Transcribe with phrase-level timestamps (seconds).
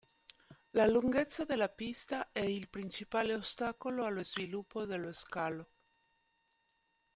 [0.71, 5.69] La lunghezza della pista è il principale ostacolo allo sviluppo dello scalo.